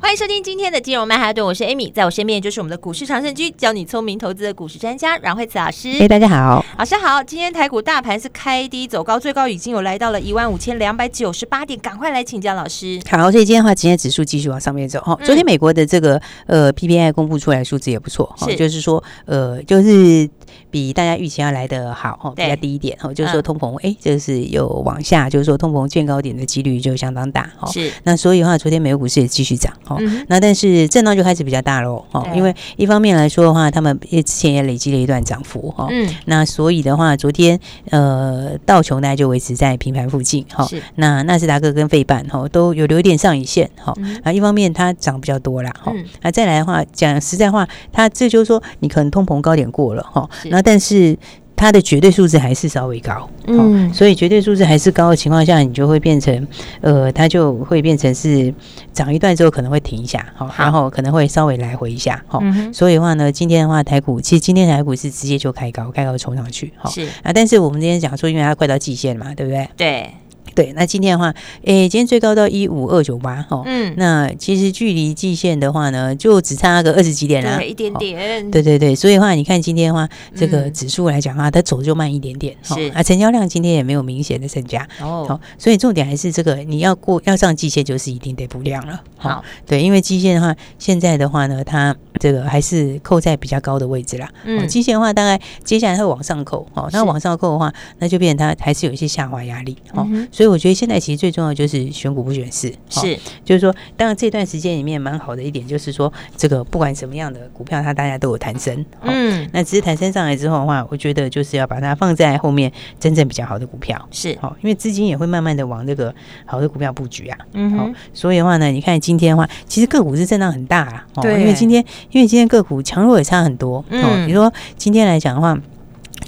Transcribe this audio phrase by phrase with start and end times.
[0.00, 5.90] 欢迎收听今天的金融曼哈顿，我是 Amy，在我身边就是我们的股市常胜军，教你聪明投资的股市专家阮慧慈老师。
[6.00, 7.22] 哎，大家好，老师好。
[7.22, 13.00] 今天台股大盘是开低走高，最高已经有来到了一万五千两百九十八点，赶快来请教老师。
[13.10, 15.00] 好，所以今天的话，今天指数继续往上面走。
[15.00, 20.30] 哈，昨天美国的这个呃 PPI 公布出来数字也不错，哈，就是说呃就是。
[20.70, 27.70] 比大家预期要来的好哦，比较低一点哦，就是说通膨哎，就是有往下，就是说通膨见高点的几率就相当大哈。
[27.70, 29.98] 是，那所以的话，昨天美国股市也继续涨哦。
[30.28, 35.88] 那但是震荡就开始比较大喽哦，因为一方面来说的话，他们也之前也累积了一段涨幅哈。
[35.90, 36.08] 嗯。
[36.26, 37.58] 那所以的话，昨天
[37.90, 40.64] 呃道琼大概就维持在平盘附近哈。
[40.66, 40.82] 是。
[40.96, 43.94] 那纳斯达克跟费半哈都有留一点上影线哈。
[44.22, 45.92] 啊，一方面它涨比较多啦哈。
[46.22, 50.28] 那再来的话，讲实在话，它这就是说你可能通膨高点过了哈。
[50.50, 51.16] 那但是
[51.56, 56.46] 它的绝对数字还是稍微高，嗯，所以绝对数字还是高的情况下，你就会变成，
[56.80, 58.54] 呃，它就会变成是
[58.92, 62.40] 涨一段之后可能会停一下，好，然后可能会稍微来回一下，好，
[62.72, 67.06] 所以的话呢，今天的话台股其实今天台股是直接就开高，开高冲上去，好，是。
[67.22, 69.68] 啊，但是我们今天讲说，因为它快到季线了嘛，对不对？
[69.76, 70.10] 对。
[70.58, 82.90] 对，那今天的话，诶，今天最高到一五二九八，哈，嗯，那其实距离季线的话呢，就只差个二十几点啦，一点点，对对对，所以的话，你看今天的话，这个指数来讲的话，它走就慢一点点，是。
[82.92, 100.47] 啊，成交量今天也没有明显的增加，哦，好，所以重点还是这个，你要过要上季线，就是一定得补量了，好，对，因为季线的话，现在的话呢，它这个还是扣在比较高的位置啦，嗯，季线的话，大概接下来会往上扣，哦，那往上扣的话，那就变成它还是有一些下滑压力，哦，所以。
[100.48, 116.14] 我觉得现在其实最重要就是选股不选市，是，就是说，当然这段时间里面蛮好的一点就是说，这个不管什么样的股票，它大家都有弹升，嗯，那只是弹升上来之后的话，我觉得就是要把它放在后面真正比较好的股票，是，好，因为资金也会慢慢的往这个
[116.44, 125.58] 好的股票布局啊，嗯，好，所以的话呢，你看今天的话，其实个股是震荡很大啊，对，因为今天因为今天个股强弱也差很多，嗯，比如说今天来讲的话。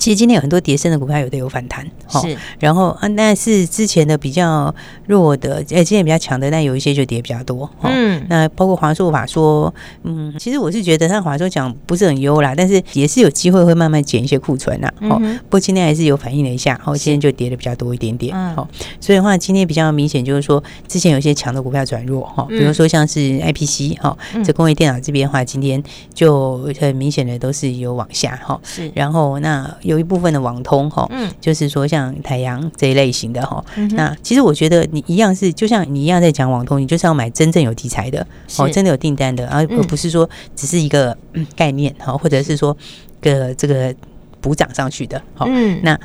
[0.00, 2.34] 其实今天有很多跌升的股票，有的有反弹，是。
[2.58, 4.74] 然后啊，那是之前的比较
[5.06, 7.68] 弱的，哎，今天比较强的，但有一些就跌比较多。
[7.82, 9.72] 嗯，那包括华硕法说，
[10.04, 14.90] 嗯，其实我是觉得它华硕讲不是很优啦，但是也是有机会会慢慢减一些库存啦。
[15.02, 18.34] 哦，不过今天还是有反应了一下，然后今天就跌的比较多一点点。
[18.54, 18.66] 好，
[19.02, 25.82] 所以的话，今天比较明显就是说，之前有一些强的股票转弱哈，比如说像是 IPC 哈，这工业电脑这边的话，今天
[26.14, 28.58] 就很明显的都是有往下哈。
[28.64, 29.70] 是，然后那。
[29.90, 38.24] 有一部分的网通哈，嗯，就是说像太阳这一类型的哈，嗯、那其实我觉得你一样是，就像你一样在讲网通，你就是要买真正有题材的，
[38.58, 41.16] 哦，真的有订单的，而不是说只是一个
[41.56, 42.76] 概念哈，或者是说
[43.20, 43.94] 个这个
[44.40, 45.98] 补涨上去的，好，嗯，那。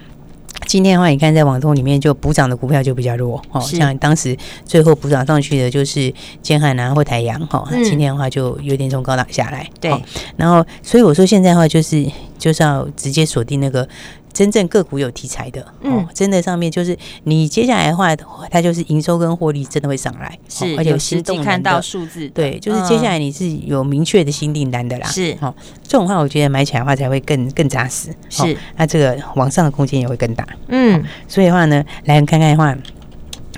[0.65, 9.91] 今天的话，你看在网通里面就补涨的股票就比较弱哦，像当时最后补涨上去的就是建汉南或台阳哈，今天的话就有点从高档下来，对，
[10.35, 12.05] 然后所以我说现在的话就是
[12.37, 13.87] 就是要直接锁定那个。
[14.35, 18.13] 真正个股有题材的，哦，真的上面就是你接下来的话，
[18.51, 32.75] 它就是营收跟获利真的会上来，是，而且有实际看到数字，对，就是接下来你是有明确的新订单的啦，是，哦，这种话我觉得买起来的话才会更更扎实，是，那这个往上的空间也会更大，嗯，所以的话呢，来看看的话。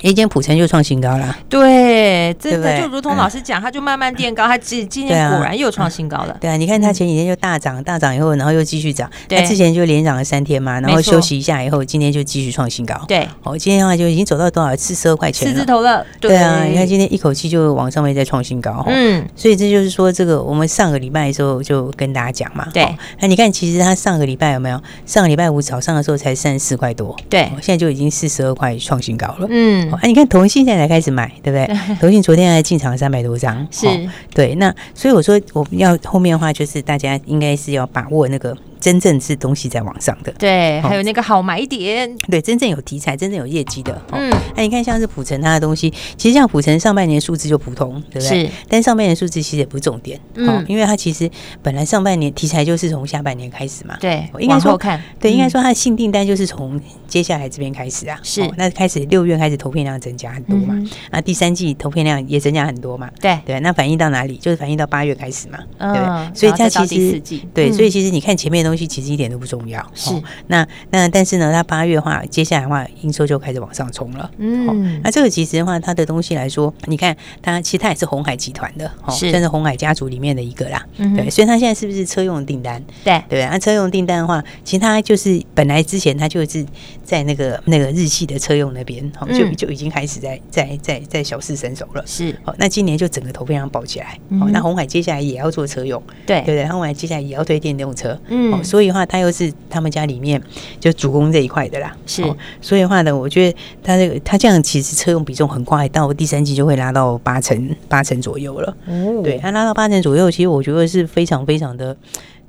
[0.01, 6.37] 一天普成就创新高了，对，真的就如同老师讲，它就慢慢垫高，它今 今天果然又创新高了。
[6.39, 9.09] 对啊，你看它前几天就大涨，大涨以后，然后又继续涨。
[9.29, 12.95] 它之前就连涨了三天嘛，然后休息一下以后，今天就继续创新高。
[13.07, 14.75] 对，哦，今天的话就已经走到多少？
[14.75, 16.05] 四十二块钱了，四字头了。
[16.19, 18.83] 对啊，你看今天一口气就往上面再创新高。
[18.87, 22.67] 嗯，所以这就是说，这个我们上个礼拜的时候就跟大家讲嘛。
[22.73, 22.87] 对，
[23.19, 24.81] 那你看，其实它上个礼拜有没有？
[25.05, 29.47] 上个礼拜五早上的时候才三十四块多，对，现在就已经四十二块创新高了。
[29.49, 29.86] 嗯。
[29.95, 31.77] 哎、啊，你看，同信现在才开始买，对不对？
[31.99, 34.55] 同信昨天还进场三百多张，是、哦、对。
[34.55, 40.31] 那所以我说，我们要后面的话，就是大家应该是要把握那个真正是东西在往上的。
[40.33, 44.01] 对，还有那个好买点，对，真正有题材、真正有业绩的。
[44.11, 48.45] 嗯，那你看像是普成它的东西，其实像普成上半年数字就普通，对不对？
[48.45, 48.51] 是。
[48.67, 51.29] 但上半年数字其实也不是重点，嗯，因为它其实
[51.61, 53.97] 本来上半年题材就是从下半年开始嘛。
[53.99, 58.19] 对，应该说看，对，应该说它的新订单就是从接下来这边开始啊。
[58.23, 58.49] 是。
[58.57, 60.75] 那开始六月开始投片量增加很多嘛？
[61.11, 63.09] 那第三季投片量也增加很多嘛？
[63.19, 63.59] 对对。
[63.59, 64.37] 那反映到哪里？
[64.37, 65.59] 就是反映到八月开始嘛？
[65.77, 66.35] 对。
[66.35, 67.21] 所以它其实
[67.53, 69.85] 对，所以其实你看前面的东西其实一点都不重要。
[69.93, 70.11] 是。
[70.47, 74.29] 那那但是呢，它八月的话，接下来的话，营收就开始往上冲了。
[74.37, 75.01] 嗯。
[75.03, 80.85] 那这个其实的话，它的东西来说，你看它其实它也是红海集团的，是，算是红海家族里面的一个啦。
[80.97, 81.15] 嗯。
[81.15, 81.29] 对。
[81.29, 82.83] 所以它现在是不是车用订单？
[83.03, 83.45] 对对。
[83.45, 86.65] 那车用订单的话，其实它就是本来之前它就是
[87.03, 92.03] 在那个那个日系的车用那边，就就已经开始在在在在小试身手了。
[92.05, 92.35] 是。
[92.43, 94.17] 好，那今年就整个头非常爆起来。
[94.39, 94.49] 哦。
[94.51, 96.01] 那红海接下来也要做车用。
[96.25, 96.41] 对。
[96.41, 96.67] 对对。
[96.67, 98.19] 红海接下来也要推电动车。
[98.27, 98.56] 嗯。
[98.63, 100.41] 所以的话，他又是他们家里面
[100.79, 101.95] 就主攻这一块的啦。
[102.05, 102.23] 是。
[102.61, 108.75] 所以的话呢，我觉得他这个他这样其实车用比重很快，到第三季就会拉到八成八成左右了。
[108.87, 109.21] 哦。
[109.23, 111.95] 对，他拉到八成左右，其实我觉得是非常非常的，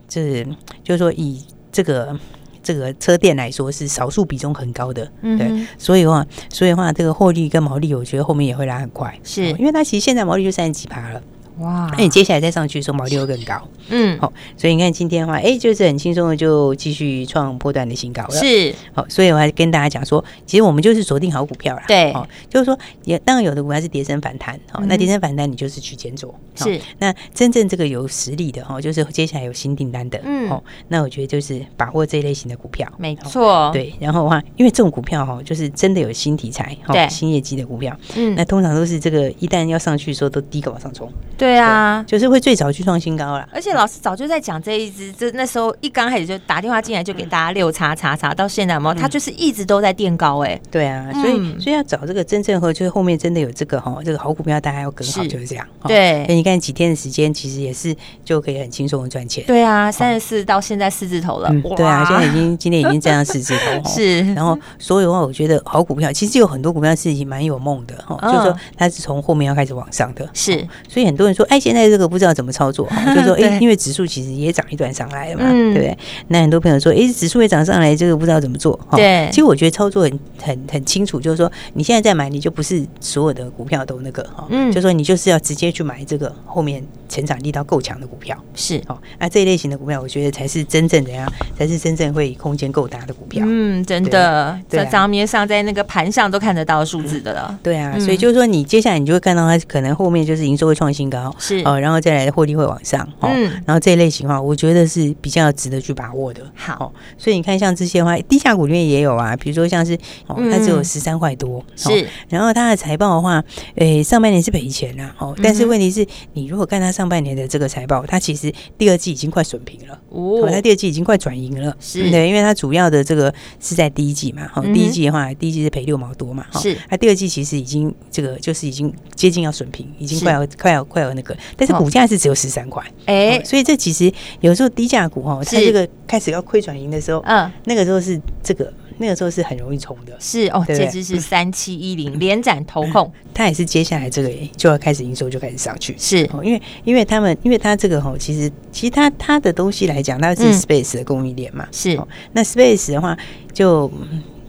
[0.08, 0.44] 这
[0.82, 2.18] 就是说以这个。
[2.60, 11.22] 这个车店来说是少数比重很高的，嗯、哼对，所以的话，所以的话，这个获利跟毛利，我觉得后面也会拉很快，是因为它其实现在毛利就三十几趴了。
[11.60, 11.90] 哇！
[11.96, 13.60] 那你接下来再上去的时候，毛利会更高。
[13.90, 18.30] 嗯，好，所以你看今天的话，哎，就是很轻松的就继续创波段的新高了。
[18.30, 21.84] 是，好，所以我还跟大家讲说，其实我们就是锁定好股票啦。
[21.88, 26.34] 对，哦，就是说，也当然有的股票是跌升反弹，好，那跌升反弹你就是去捡做。
[26.54, 33.70] 是，那真正这个有实力的哈，就是接下来有新订单的，嗯，哦，那我觉得就是把握这一类型的股票，没错。
[33.72, 41.10] 对，然后的话，因为这种股票哈，就是真的有新题材、对新业绩的股票，嗯，那通常都是这个一旦要上去的时候，都第一个往上冲。
[41.38, 41.47] 对。
[41.48, 43.48] 对啊，就是会最早去创新高了。
[43.50, 48.94] 而且老师早就在讲这一支，这那时候一刚开始就打电话进来就给大家六叉叉叉，到现在有没有？
[48.94, 50.60] 他就是一直都在垫高哎。
[50.70, 55.66] 对啊，所以所以要找这个真正和就是后面真的有这个哈，这个好股票，大家要跟好就是这样。
[55.86, 59.42] 对，那你看几天的时间，其实也是就可以很轻松的赚钱。
[59.46, 61.50] 对啊，三十四到现在四字头了。
[61.74, 63.88] 对啊，现在已经今天已经站上四字头。
[63.88, 70.28] 是，然后所以的话，我觉得好股票其实有很多股票是已经蛮有梦的哈，就是说它是从后面要开始往上的。
[70.34, 71.37] 是，所以很多人。
[71.38, 75.96] 说哎，现在这个不知道怎么操作，就是说 哎，因为指数其实也涨一段上来了嘛，对不对？
[76.28, 78.78] 那很多朋友说，哎，指数也涨上来，这个不知道怎么做。
[78.92, 88.98] 对，其实我觉得操作很很很清楚，就是说你现在在买，你就不是所有的股票都那个哈，嗯，就说你就是要直接去买这个后面成长力道够强的股票，是哦。
[89.18, 93.44] 那这一类型的股票，我觉得才是真正的呀，才是真正会空间够大的股票。
[93.46, 97.58] 嗯，真的，在账面上，在那个盘上都看得到数字的了。
[97.62, 101.27] 对啊，所以就是说，你接下来你就会看到它可能后面就是营收会创新高。
[101.38, 101.58] 是。
[101.64, 106.42] 哦，然后再来的获利会往上，嗯，然后这一类型的话，我觉得是比较值得去把握的。
[106.54, 109.94] 好，所以你看像这些的话，低价股里面也有啊，比如说像是
[110.26, 113.42] 哦，它只有十三块多，是，然后它的财报的话，
[113.74, 122.08] 诶，上半年是赔钱了哦，但是问题是你如果看它上半年的这个财报，它其实第二季已经快损平了哦，它第二季已经快转盈了，是。
[122.10, 131.08] 对，因为它主要的这个是在第一季嘛，哈，第一季的话，第一季是赔六毛多嘛，是，它第二季其实已经这个就是已经接近要损平，已经快要快要快要。
[131.18, 152.00] 那个，但是股价是只有十三块，哎，所以这其实有时候低价股哈，它这个开始要亏转盈的时候，嗯，那个时候是这个，那个时候是很容易冲的，是哦，这只是三七一零连展投控， 它也是接下来这个就要开始营收就开始上去，是，因为因为他们因为它这个哈，其实其实它它的东西来讲，它是 Space 的供应链嘛，是，
[152.32, 153.18] 那 Space 的话
[153.52, 153.90] 就。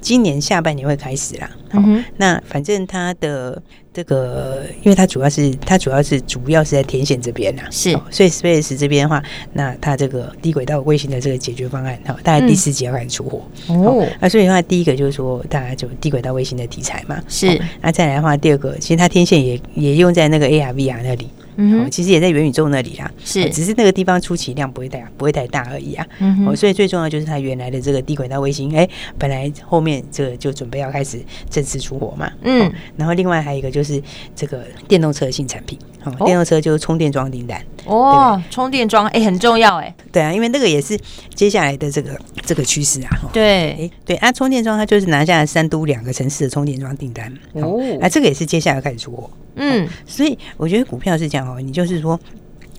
[0.01, 1.83] 今年下半年会开始啦，好，
[2.17, 3.61] 那反正它的
[3.93, 9.21] 这个，因为它主要是它主要是主要是在天线这边啦，是，所以 Space 这边的话，
[9.53, 13.41] 那它这个低轨道卫星的这个解决方案，哈，大概第四季要开始出货。
[13.67, 14.05] 哦。
[14.19, 17.59] 那所以的话，第一个就是说，大家就低轨道卫星的题材嘛，是。
[17.81, 21.29] 那再来的话，第二个，其实它天线也也用在那个 AR VR 那里。
[21.61, 26.07] 嗯，其实也在元宇宙那里啦，是，只是那个地方出奇量不会太不会太大而已啊。
[26.19, 32.31] 嗯哼，所以最重要就是它原来的这个低轨道卫星，哎，本来后面这个就准备要开始正式出货嘛。
[32.43, 34.01] 嗯，然后另外还有一个就是
[34.35, 37.61] 这个电动车的新产品，哦，电动车就是充电桩订单。
[37.85, 39.93] 哦，充电桩哎很重要哎。
[40.11, 40.99] 对啊，因为那个也是
[41.33, 43.09] 接下来的这个这个趋势啊。
[43.31, 47.33] 对，哎对啊，充电桩它就是拿下了三都两个城市的充电桩订单。
[47.53, 49.29] 哦，啊这个也是接下来开始出货。
[49.55, 52.17] 嗯，所以我觉得股票是这样哦，你就是说，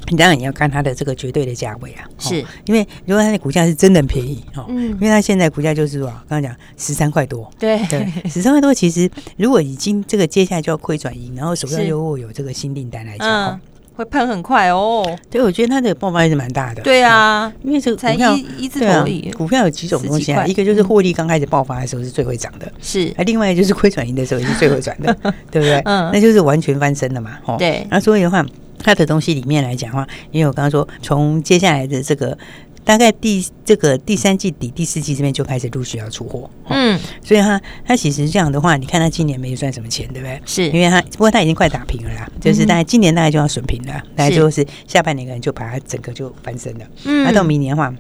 [0.09, 13.61] 你当然你要看它的这个绝对的价位啊，是因为如果它的股价是真的很便宜哦，嗯，因为它现在股价就是说，刚刚讲十三块多，对对，十三块多，其实如果已经这个接下来就要亏转盈，然后手上又有这个新订单来讲。
[13.97, 15.05] 会喷很快哦。
[15.29, 16.81] 对，我觉得它的爆发力是蛮大的。
[16.81, 19.31] 对啊，因为这个才一一字头而已。
[19.33, 20.47] 股票有几种东西啊？
[20.47, 25.15] 一个就是获利刚开始爆发的时候是最会涨的，是；另外就是亏转盈的时候也是最会转的，
[25.51, 25.83] 对不对？
[25.85, 27.37] 嗯，那就是完全翻身了嘛。
[27.45, 27.87] 哦，对。
[27.91, 28.43] 那所以的话，
[28.83, 32.37] 它的东西里面来讲的话，因为我刚刚说，从接下来的这个。
[32.83, 40.41] 大概第这个第三季底、第四季这边就开始陆续要出货，嗯，所以它它其实这样的话，你看它今年没赚什么钱，对不对？
[40.47, 47.95] 是，因为它不过它已经快打平了啦，就是大概今年大概就要损平了，大概就是下半年可能就把它整个就翻身了，嗯，那到明年的话。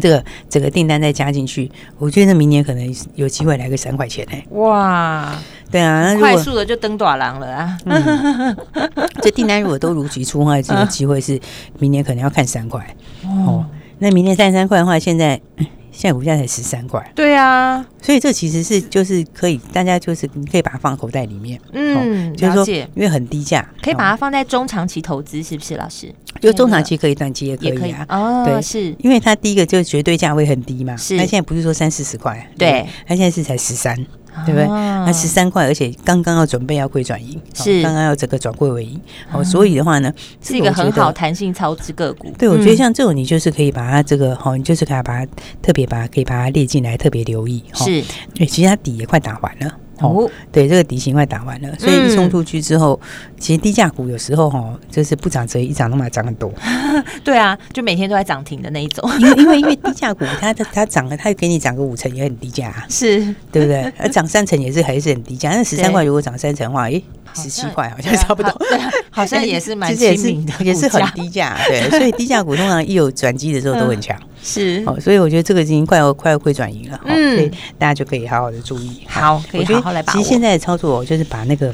[0.00, 4.46] 这个整个订单再加进去，我觉得明年可能有机会来个三块钱呢、欸。
[4.50, 5.32] 哇，
[5.70, 7.78] 对啊，那快速的就登短廊了啊！
[7.86, 8.56] 嗯、
[9.22, 11.40] 这订单如果都如期出的话，这个机会是
[11.78, 12.84] 明年可能要看三块
[13.24, 13.64] 哦。
[13.98, 15.40] 那明年三十三块的话，现在。
[15.96, 26.12] 现在股价才十三块，对啊，所以这其实是就是可以，大家就是你可以把它放口袋里面，嗯，就是说因为很低价，可以把它放在中长期投资，是不是老师？
[26.40, 28.04] 就中长期可以，短期也可以啊。
[28.08, 28.94] 哦，对，是。
[28.98, 33.96] 因为它第一个就是绝对价位很低嘛，是，它现在不是说三四十块，对，它现在是才十三。
[34.44, 34.66] 对不对？
[34.66, 39.00] 那十三块，而且刚刚要准备要亏转盈，是刚刚要整个转亏为盈，
[39.32, 40.12] 哦，所以的话呢，
[40.42, 42.32] 是一个很好弹性操作个股。
[42.38, 45.26] 对，我觉得像这种，你就是可以把它这个，哈，你就是可以把它
[45.62, 47.62] 特别把它可以把它列进来，特别留意。
[47.74, 48.02] 是，
[48.34, 49.72] 对，其实它底也快打完了。
[49.98, 52.98] 哦，对，这个底型快打完了，所以一冲出去之后，
[53.38, 56.52] 其实低价股有时候哈，就是不涨则已，一涨那么涨很多。
[57.22, 59.08] 对啊，就每天都在涨停的那一种。
[59.20, 63.18] 因为因为因为低价股，它它它涨了，它给你涨个五成也很低价， 是。
[63.52, 63.92] 对不对？
[63.98, 65.50] 而涨三成也是还是很低价。
[65.50, 67.02] 那十三块如果涨三成的话，诶。
[67.36, 68.78] 十七块好像差不多，对，
[69.10, 80.18] 好像 也是蛮亲民的，也是很低价，对，所以低价股通常一有转机的时候都很强，是，哦，所以我觉得这个已经快要快要会转移了，嗯，所以大家就可以好好的注意，好，可以好好来把握。
[80.18, 81.72] 其实现在的操作就是把那个。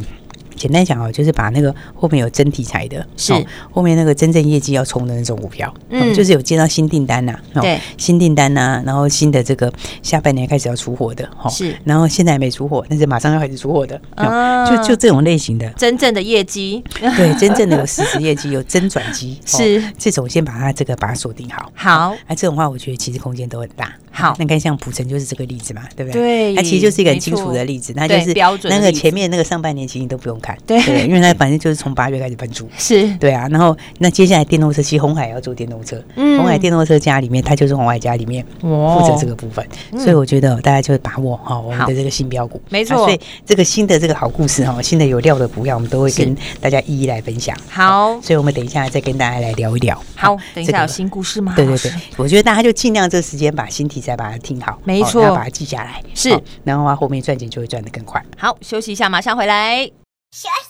[0.57, 3.33] 简单讲哦，就是把那个后面有真题材的，是。
[3.73, 19.83] 后面那个真正业绩要冲的那种股票，嗯，就是有接到新订单呐，对，新订单呐，然后新的这个下半年开始要出货的，哈，是，然后现在还没出货，但是马上要开始出货的，啊，就就这种类型的，真正的业绩，对，真正的有实时业绩，有真转机， 是。
[19.97, 26.21] 这种先把它这个把它锁定好，好，那这种话我觉得其实空间都很大，好，那看像普城就是这个例子嘛，对不对？
[26.21, 30.57] 对，它其实就是一个很清楚的例子，它就是标准，那个前面那个上半年其实你都不用看。
[30.67, 33.49] 对，对因为它反正就是从八月开始分出， 是对啊。
[33.51, 39.67] 然后那接下来电动车，其实红海要做电动车，红海电动车家里面，它就是红海家里面负责这个部分。
[39.99, 42.97] 所以我觉得大家就把握哈我们的这个新标股，没错。
[42.99, 47.57] 所以这个新的这个好故事哈，新的有料的股票，我们都会跟大家一一来分享。
[47.69, 50.01] 好，所以我们等一下再跟大家来聊一聊。
[50.15, 51.55] 好，等一下有新故事吗？
[51.57, 56.03] 对对对，我觉得大家就尽量这时间把新题材把它听好，没错，要把它记下来。
[56.15, 56.31] 是，
[56.65, 58.25] 然后啊后面赚钱就会赚得更快。
[58.39, 59.91] 好，休息一下，马上回来。
[60.33, 60.49] 休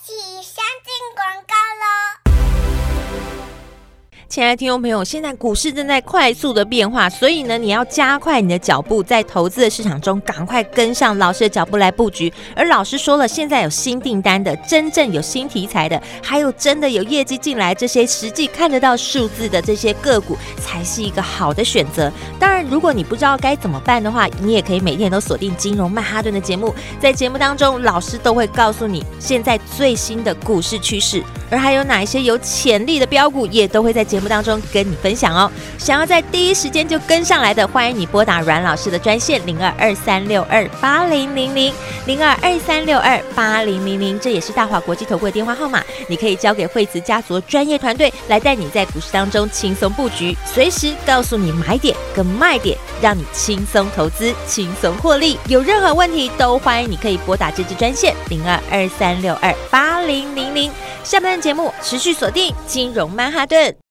[4.31, 12.31] 亲爱的听众朋友，现在股市正在快速的变化，所以呢，你要加快你的脚步，在投资的市场中赶快跟上老师的脚步来布局。
[12.55, 22.09] 而老师说了，现在有新订单的，真正有新题材的，还有真的有业绩进来，这些实际看得到数字的这些个股，才是一个好的选择。
[22.39, 41.73] 当然，如果你不知道该怎么办的话，你也可以每天都锁定金融曼哈顿的节目，在节目当中，老师都会告诉你现在最新的股市趋势，而还有哪一些有潜力的标股，也都会在节目当中跟你分享哦，想要在第一时间就跟上来的，欢迎你拨打阮老师的专线零二二三六二八零零零
[42.05, 55.39] 零二二三六二八零零零，这也是大华国际投顾的电话号码，你可以交给惠慈家族专业团队来带你在股市当中轻松布局，随时告诉你买点跟卖点，让你轻松投资，轻松获利。
[55.47, 60.71] 有任何问题都欢迎你可以拨打这支专线零二二三六二八零零零。
[61.03, 63.90] 下半段节目持续锁定金融曼哈顿。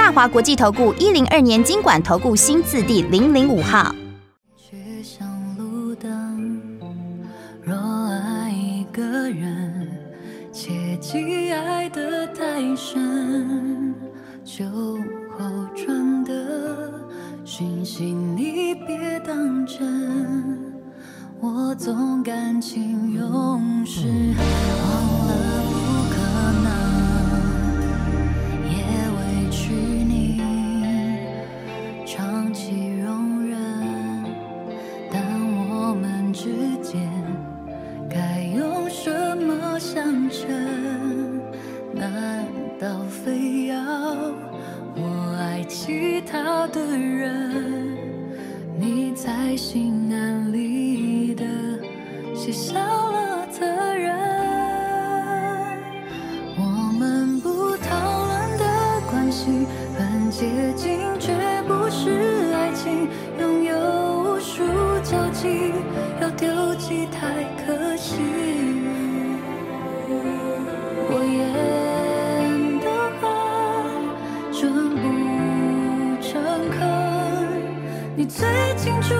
[0.00, 3.94] 大华国际投顾一零二年金管投顾新字第零零五号。
[4.56, 5.28] 却像
[5.58, 6.80] 路灯，
[7.62, 7.76] 若
[8.08, 9.88] 爱一个人，
[10.50, 13.94] 切记爱得太深，
[14.42, 14.64] 酒
[15.38, 15.44] 后
[15.76, 16.90] 传的
[17.44, 20.72] 讯息你别当真。
[21.40, 25.34] 我总感情用事，忘了
[25.68, 25.76] 不
[26.10, 26.16] 可
[26.64, 26.89] 能，
[60.40, 61.34] 接近，却
[61.68, 63.06] 不是爱情，
[63.38, 63.76] 拥有
[64.22, 64.64] 无数
[65.04, 65.74] 交集，
[66.18, 68.14] 要丢弃太可惜。
[71.10, 71.36] 我演
[72.80, 72.88] 的
[73.20, 73.30] 很
[74.50, 74.62] 真
[74.96, 74.96] 不
[76.22, 76.32] 诚
[76.70, 76.80] 恳，
[78.16, 79.12] 你最清楚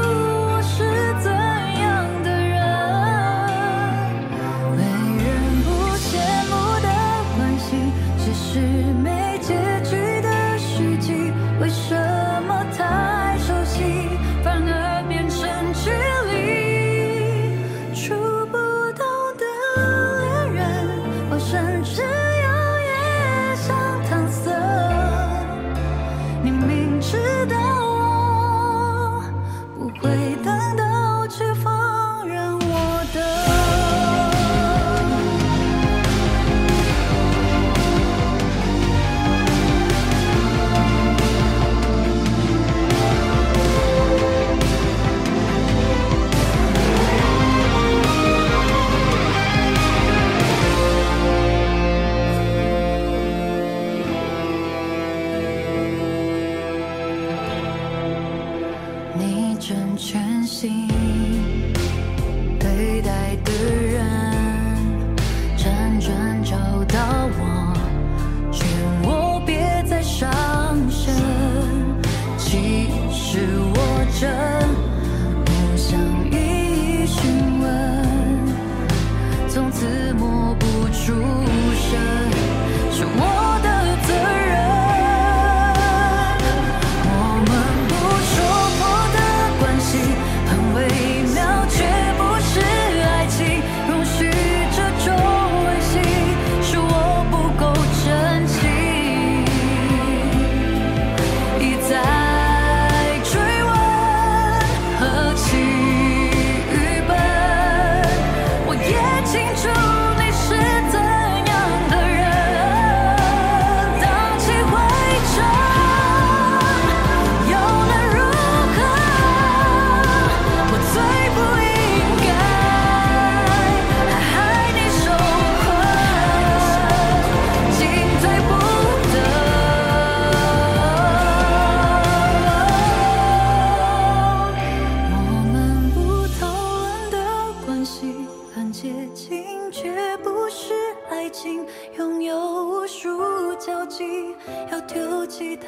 [142.18, 144.34] 有无数交集，
[144.72, 145.66] 要丢弃太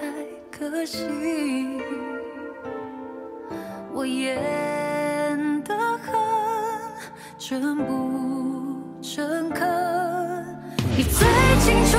[0.50, 1.07] 可惜。
[3.92, 6.12] 我演得很
[7.38, 9.68] 真不诚恳，
[10.96, 11.26] 你最
[11.61, 11.98] 清楚。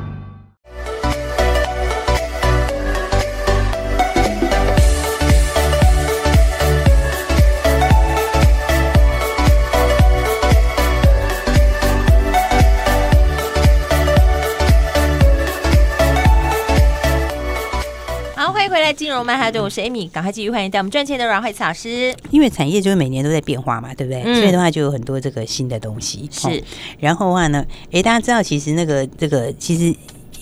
[18.93, 22.13] 金融曼哈顿，我是 Amy，赶快继续欢迎带我们赚钱的阮慧慈老师。
[22.29, 24.21] 因为产业就是每年都在变化嘛，对不对？
[24.23, 26.27] 嗯、所以的话就有很多这个新的东西。
[26.29, 26.61] 是，哦、
[26.99, 29.97] 然后的话呢，哎，大家知道其实那个这个其实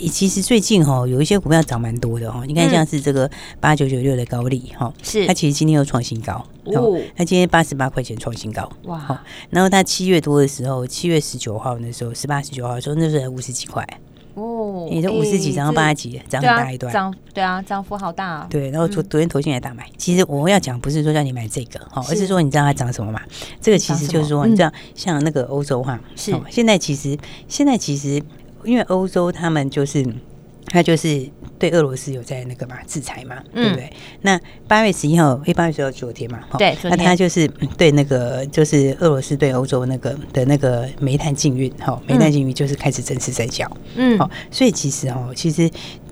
[0.10, 2.46] 其实最近哈、哦、有一些股票涨蛮多的哈、哦。
[2.48, 9.20] 你看像是这个八九九六的高利哈，是它其实今天又创新高哦，它今天八十八块钱创新高哇、哦。
[9.52, 13.88] 然后它七月多的时候，七月十九号那时候，十八十九号的时候，那时候才五十几块。
[14.40, 18.48] 哦，你都五十几涨到八十几，涨很大一段，涨对啊，涨幅好大啊。
[18.50, 19.86] 对，然后昨昨天投信也大买。
[19.98, 23.22] 其实我要讲不是说叫你买这个哈，而是说你知道它涨什么嘛？
[23.60, 28.22] 这个其实就是说，你知道像那个欧洲哈，是现在其实现在其实
[28.64, 30.06] 因为欧洲他们就是。
[30.70, 31.28] 他就是
[31.58, 33.94] 对俄罗斯有在那个嘛制裁嘛，嗯、对不对？
[34.22, 45.70] 那八月十一号，诶，八月十号昨天嘛，对，那他就是对那个就是俄罗斯对欧洲那个的那个煤炭禁运，哈，煤炭禁运就是开始正式生效，嗯，好，所以其实哦，其实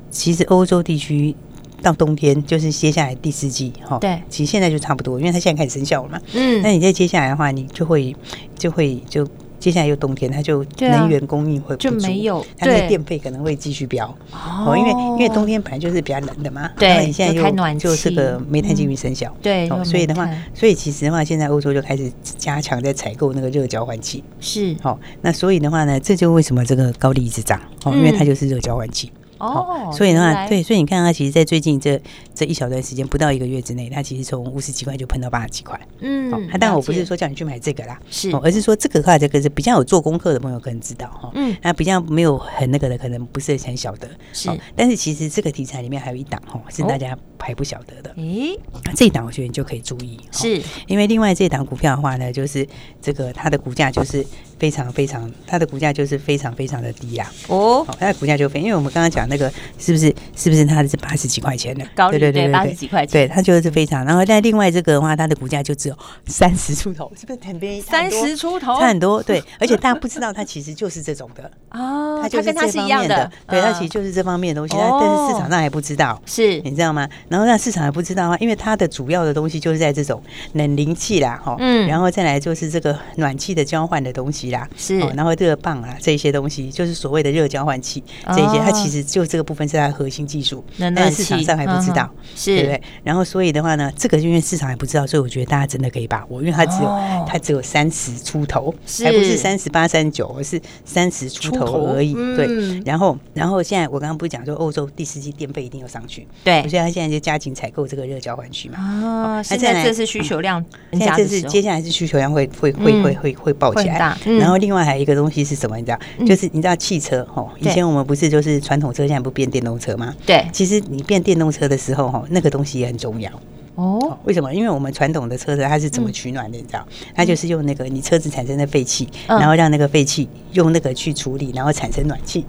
[0.10, 1.36] 其实欧洲地区
[1.82, 8.16] 到冬天就是接下来第四季，哈，对，其实现在就差不多，因为它现在开始生效了嘛，嗯，那你在接下来的话，你就会
[8.58, 9.28] 就会就。
[9.60, 14.08] 接下来又冬天，它就能源供应会不足，就没有，它的电费可能会继续飙。
[14.32, 29.12] 哦，因为因为冬天本来就是比较冷的嘛，对，你现在又开暖气，就这个煤炭禁运生效，对，所以的话，所以其实的话，现在欧洲就开始加强在采购那个热交换器，是，好，那所以的话呢，这就为什么这个高利一直涨哦，因为它就是热交换器。
[29.40, 32.00] 哦，所以的话，对，所以你看它其实，在最近这
[32.34, 35.80] 这一小段时间，不到一个月之内，它其实从五十几块就喷到八十几块。
[36.00, 41.32] 嗯，好，但我不是说叫你去买这个啦，是，而是说这个话，这个是比较有做功课的朋友可能知道哈。
[41.36, 44.08] 嗯，那比较没有很那个的，可能不是很晓得。
[44.34, 48.12] 是，但是其实这个题材里面还有一档哈，是大家还不晓得的。
[48.18, 48.58] 诶，
[48.96, 52.68] 这一档我觉得你就可以注意，是因为另外这一档股票的话呢，就是
[53.02, 54.26] 这个它的股价就是
[54.58, 57.32] 非常非常，它的股价就是非常非常的低呀。
[57.48, 59.27] 哦，它的股价就非，因为我们刚刚讲。
[59.28, 61.86] 那个是不是是不是它是八十几块钱的？
[61.96, 64.04] 高对对对八十几块钱，对它就是非常。
[64.06, 67.82] 然后但另外这个的话，它的股价就只有三十出头，是不是很便宜？
[67.82, 69.44] 三十出头差很多，对。
[69.60, 74.76] 而且大家不知道，它其实就是这种的 哦，它就是这方面的，对，它其实就是这方面的东西。
[74.78, 77.08] 但是市场上还不知道，是你知道吗？
[77.30, 80.22] 然后那市场还不知道啊，因为它的主要的东西就是在这种
[80.54, 89.28] 冷凝器啦，哈，嗯，然后再来就是这个暖气的交换的东西啦，是，然后热棒啊这些东西，就是所谓的热交换器这些，它其实就。
[89.28, 92.82] 这个部分是它的核心技术，但是市场上还不知道，是对不对？
[93.04, 96.90] 然后所以的话呢，这个因为市场还不知道，所以我觉得大家真的可以把握，因为它只有
[97.28, 102.14] 它只有三十出头，还不是三十八、三十九，而是三十出头而已。
[102.14, 108.78] 对，然后然后现在我刚刚不是讲说欧洲第四季电费一定要上去，对，所以它现在就加紧采购这个热交换区嘛。
[108.80, 114.18] 哦，现在这是需求量，现在这是接下来是需求量会会会会会会爆起来。
[114.40, 115.76] 然后另外还有一个东西是什么？
[115.76, 116.00] 你知道？
[116.26, 120.14] 就是你知道汽车哈，以前我们不是就是传统车现在不变电动车吗？
[120.26, 123.32] 对，其实你变电动车的时候，哈，那个东西也很重要
[123.76, 124.18] 哦。
[124.26, 124.54] 为什么？
[124.54, 126.58] 因为我们传统的车子它是怎么取暖的？
[126.58, 132.46] 你知道，它就是用那个你车子产生的废气，然后让那个废气用那个去处理，然后产生暖气。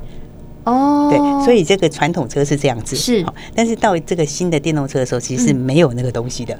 [0.65, 3.25] 哦，对，所以这个传统车是这样子，是。
[3.55, 6.59] 但是到这个新的电动车的时候，其实是没有那个东西的。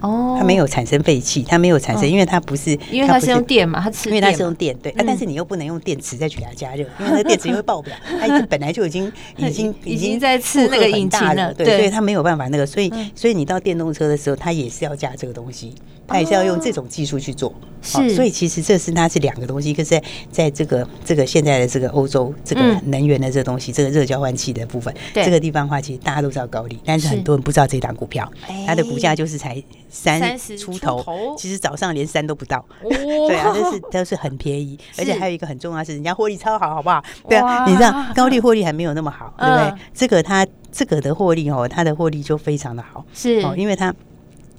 [0.00, 15.74] 哦，它没有产生废气，它没有产生，因为它不是，因为它是用电嘛，它吃，因为它是用电，对，但是你又不能用电池再去给它加热，因为那个电池又会爆表， 它本来就已经 已经已经在吃那个引擎了，对，所以它没有办法那个，所以所以你到电动车的时候，它也是要加这个东西，
[16.06, 28.30] 它也是要用这种技术去做，是，所以其实这是它是两个东西，一个是在在这个这个现在的这个欧洲这个能源的这个东西，这个热交换器的部分，这个地方的话，其实大家都知道高利，但是很多人不知道这档股票，
[28.66, 30.60] 它的股价就是才三十。
[30.60, 37.02] 出头，其实早上连三都不到， 对啊，都是都是很便宜， 而且还有一个很重要是，人家获利超好，好不好？
[37.28, 39.80] 对啊，你知道高利获利还没有那么好，对不对？
[39.94, 43.94] 这个它这个的获利哦，它的获利就非常的好，是哦，因为它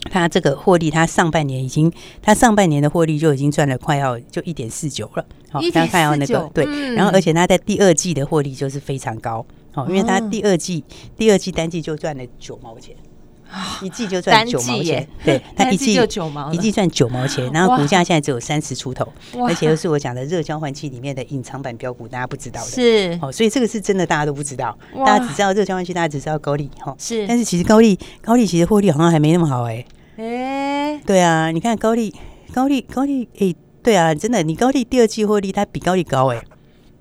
[0.09, 1.91] 它这个获利，它上半年已经，
[2.21, 6.65] 它上半年的获利就已经赚了快要就一点四九了，好，大家看到那个对，
[6.95, 10.83] 然后而且它在第二季的获利就是非常高，哦，因为它第二季
[11.15, 12.95] 第二季单季就赚了九毛钱。
[13.81, 19.07] 一季就赚九毛钱，对， 它一季就九毛，一季赚九毛钱，然后股价现在只有三十出头，
[19.47, 23.19] 而且又是我讲的热交换器里面的隐藏版标股，大家不知道的，是。
[23.21, 29.85] 哦，所以这个是真的，大家都不知道，大家只知道热交换器，大家只知道高利哈，是，但是其实高利高利其实获利好像还没那么好哎，
[30.17, 32.13] 哎，对啊，你看高利
[32.53, 36.41] 高利高利，哎，对啊，真的，你高利第二季获利它比高利高哎。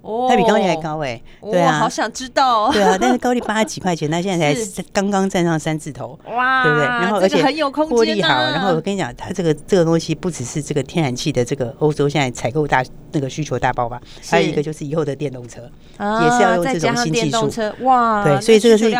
[0.03, 6.87] 哦，它比高利还高哎，对啊，好想知道，对啊，但是高利八十几块钱，它现在才 刚刚站上三字头，哇，对不对？
[6.87, 7.37] 然后而且
[7.85, 12.83] 获利好，然后我跟你讲，它这个这个东西不只是这个天然气的这个欧洲现在采购大
[13.13, 15.61] 那个需求大爆发，还有一个就是以后的电动车
[15.99, 17.51] 也是要用这种新技术，
[17.85, 18.91] 哇，对，所以这个是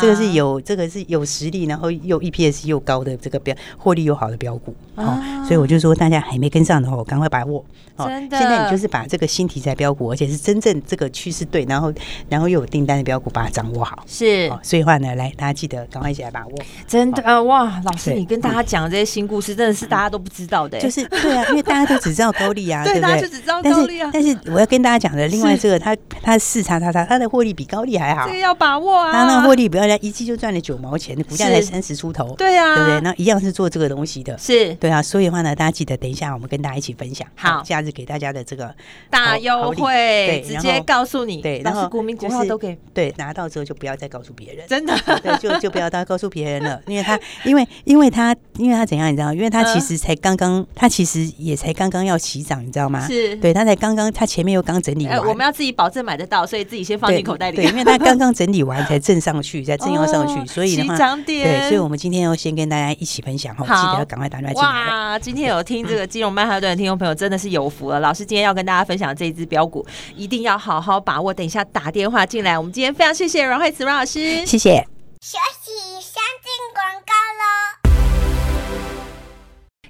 [0.00, 7.64] 这个是有这个是有实力，然后又 EPS 又高的这个标获利又好的标股，哦，所以我就说大家还没跟上的话，赶快把握，
[7.98, 10.39] 真的，现在你就是把这个新题材标股，而且是。
[10.42, 11.92] 真正这个趋势对，然后
[12.28, 14.50] 然后又有订单的标股，把它掌握好是。
[14.62, 16.52] 所以话呢，来大家记得赶快一起来把握。
[16.86, 20.78] 真的哇，老师你跟大家讲的这些新故事，真的是大家都不知道的。
[20.80, 23.02] 就是对啊，因为大家都只知道高利啊， 对不对？
[23.02, 24.10] 大家就只知道高利啊。
[24.12, 28.26] 但是我要跟大家讲的，另外这个它它四叉叉叉，它的获利比高利还好。
[28.26, 29.12] 这个要把握啊。
[29.12, 32.34] 它那个获利不要在一季就赚了九毛钱，股价才三十出头。
[32.36, 33.00] 对啊，对不对？
[33.00, 34.36] 那一样是做这个东西的。
[34.38, 34.74] 是。
[34.74, 37.26] 对啊，所以的话呢，大家记得等一下我们跟大家一起分享。
[37.34, 38.74] 好，下次给大家的这个
[39.08, 41.40] 大优惠，直接告诉你。
[41.42, 49.32] 对，然后股民股号都给对，拿到之后就不要再告诉别人，真的，对，就就不要再告诉别人了，因为他，因为，因为他，因为他怎样，你知道？
[49.32, 53.06] 因为他其实才刚刚，他其实也才刚刚要起涨，你知道吗？
[53.06, 64.68] 是，对，他才刚刚，他前面又刚整理完，我们要自己保证买得到，所以自己先放进口袋里，对，因为他刚刚整理完才正上去，才正要上去，所以的话，对，所以我们今天要先跟大家一起分享，好，记得要赶快打电话进来。
[64.68, 69.84] 哇，今天有听这个金融曼哈顿的听众朋友真的是有福了，老师今天要跟大家分享这一支标股，
[70.20, 74.86] 一定要好好把握，等一下打电话进来，我们今天非常谢谢阮慧慈阮老师，谢谢。
[75.22, 77.19] 学习，先进广告喽。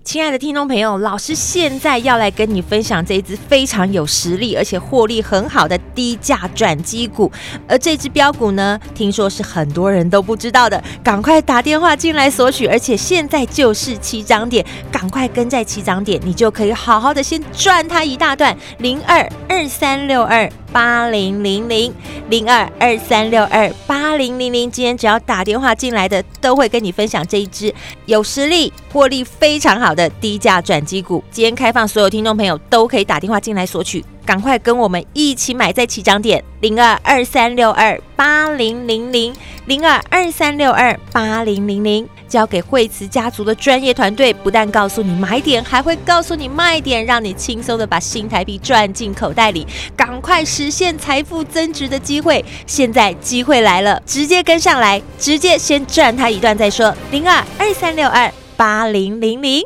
[0.03, 7.31] 亲爱的听众朋友，老师现在要来跟你分享这一支非常有实力而且获利很好的低价转机股，
[7.69, 18.57] 而这支标股呢，听说是很多人都不知道的，赶快打电话进来索取，而且现在就是起涨点，赶快跟在起涨点，你就可以好好的先赚它一大段。
[18.79, 21.93] 零二二三六二八零零零
[22.29, 27.75] 零二二三六二八零零零，今天只要打电话进来的，都会跟你分享这一支
[28.07, 30.11] 有实力、获利非常好的。
[30.21, 36.45] 低价转机股，今天开放，所有听众朋友都可以打电话进来索取，赶快跟我们一起买在起涨点。
[36.61, 49.67] 零二二三六二八零零零零二二三六二八零零零，交给惠慈家族的专业团队，不但告诉你买点，还会告诉你卖点，让你轻松的把新台币赚进口袋里，
[49.97, 52.43] 赶快实现财富增值的机会。
[52.67, 59.63] 现在机会来了，直接跟上来，直接先赚它一段再说，零二二三六二八零零零。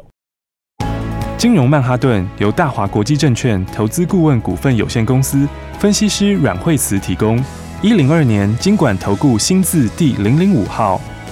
[1.36, 5.46] 金融曼哈顿由大华国际证券投资顾问股份有限公司
[5.78, 7.44] 分析师阮惠慈提供。
[7.82, 10.98] 一零二年金管投顾新字第零零五号。